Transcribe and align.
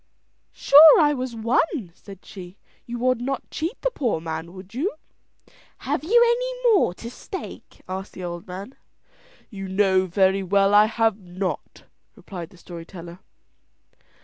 "Sure 0.51 0.99
I 0.99 1.13
was 1.13 1.35
won," 1.35 1.61
said 1.93 2.25
she. 2.25 2.57
"You 2.87 2.97
would 2.97 3.21
not 3.21 3.51
cheat 3.51 3.79
the 3.83 3.91
poor 3.91 4.19
man, 4.19 4.51
would 4.53 4.73
you?" 4.73 4.93
"Have 5.77 6.03
you 6.03 6.23
any 6.25 6.73
more 6.73 6.95
to 6.95 7.11
stake?" 7.11 7.83
asked 7.87 8.13
the 8.13 8.23
old 8.23 8.47
man. 8.47 8.73
"You 9.51 9.67
know 9.67 10.07
very 10.07 10.41
well 10.41 10.73
I 10.73 10.85
have 10.85 11.19
not," 11.19 11.83
replied 12.15 12.49
the 12.49 12.57
story 12.57 12.83
teller. 12.83 13.19